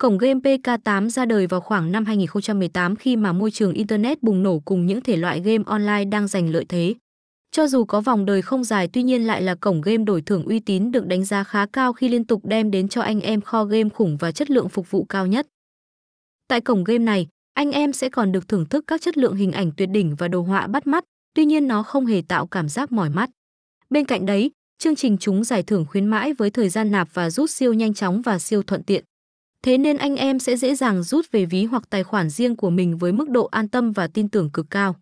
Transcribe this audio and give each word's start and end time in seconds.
Cổng 0.00 0.18
game 0.18 0.40
PK8 0.40 1.08
ra 1.08 1.24
đời 1.24 1.46
vào 1.46 1.60
khoảng 1.60 1.92
năm 1.92 2.04
2018 2.04 2.96
khi 2.96 3.16
mà 3.16 3.32
môi 3.32 3.50
trường 3.50 3.72
Internet 3.72 4.22
bùng 4.22 4.42
nổ 4.42 4.58
cùng 4.64 4.86
những 4.86 5.00
thể 5.00 5.16
loại 5.16 5.40
game 5.40 5.64
online 5.66 6.04
đang 6.04 6.28
giành 6.28 6.50
lợi 6.50 6.64
thế. 6.68 6.94
Cho 7.50 7.66
dù 7.66 7.84
có 7.84 8.00
vòng 8.00 8.26
đời 8.26 8.42
không 8.42 8.64
dài 8.64 8.88
tuy 8.92 9.02
nhiên 9.02 9.26
lại 9.26 9.42
là 9.42 9.54
cổng 9.54 9.80
game 9.80 10.04
đổi 10.04 10.22
thưởng 10.22 10.44
uy 10.44 10.60
tín 10.60 10.92
được 10.92 11.06
đánh 11.06 11.24
giá 11.24 11.44
khá 11.44 11.66
cao 11.66 11.92
khi 11.92 12.08
liên 12.08 12.24
tục 12.24 12.40
đem 12.44 12.70
đến 12.70 12.88
cho 12.88 13.02
anh 13.02 13.20
em 13.20 13.40
kho 13.40 13.64
game 13.64 13.88
khủng 13.88 14.16
và 14.16 14.32
chất 14.32 14.50
lượng 14.50 14.68
phục 14.68 14.90
vụ 14.90 15.04
cao 15.04 15.26
nhất. 15.26 15.46
Tại 16.48 16.60
cổng 16.60 16.84
game 16.84 17.04
này, 17.04 17.26
anh 17.54 17.70
em 17.70 17.92
sẽ 17.92 18.08
còn 18.08 18.32
được 18.32 18.48
thưởng 18.48 18.66
thức 18.66 18.84
các 18.86 19.00
chất 19.00 19.18
lượng 19.18 19.36
hình 19.36 19.52
ảnh 19.52 19.70
tuyệt 19.76 19.88
đỉnh 19.90 20.14
và 20.14 20.28
đồ 20.28 20.42
họa 20.42 20.66
bắt 20.66 20.86
mắt, 20.86 21.04
tuy 21.34 21.44
nhiên 21.44 21.68
nó 21.68 21.82
không 21.82 22.06
hề 22.06 22.22
tạo 22.28 22.46
cảm 22.46 22.68
giác 22.68 22.92
mỏi 22.92 23.10
mắt. 23.10 23.30
Bên 23.90 24.04
cạnh 24.04 24.26
đấy, 24.26 24.50
chương 24.78 24.96
trình 24.96 25.18
chúng 25.18 25.44
giải 25.44 25.62
thưởng 25.62 25.86
khuyến 25.88 26.06
mãi 26.06 26.32
với 26.32 26.50
thời 26.50 26.68
gian 26.68 26.90
nạp 26.90 27.08
và 27.14 27.30
rút 27.30 27.50
siêu 27.50 27.72
nhanh 27.72 27.94
chóng 27.94 28.22
và 28.22 28.38
siêu 28.38 28.62
thuận 28.62 28.82
tiện. 28.82 29.04
Thế 29.62 29.78
nên 29.78 29.96
anh 29.96 30.16
em 30.16 30.38
sẽ 30.38 30.56
dễ 30.56 30.74
dàng 30.74 31.02
rút 31.02 31.26
về 31.32 31.44
ví 31.44 31.64
hoặc 31.64 31.82
tài 31.90 32.04
khoản 32.04 32.30
riêng 32.30 32.56
của 32.56 32.70
mình 32.70 32.98
với 32.98 33.12
mức 33.12 33.30
độ 33.30 33.44
an 33.44 33.68
tâm 33.68 33.92
và 33.92 34.08
tin 34.08 34.28
tưởng 34.28 34.50
cực 34.50 34.66
cao. 34.70 34.96